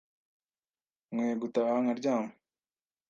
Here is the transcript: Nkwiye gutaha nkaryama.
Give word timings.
Nkwiye 1.13 1.33
gutaha 1.41 1.73
nkaryama. 1.83 2.31